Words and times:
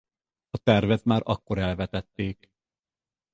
A 0.49 0.57
tervet 0.57 1.03
már 1.03 1.21
akkor 1.25 1.57
elvetették. 1.57 2.51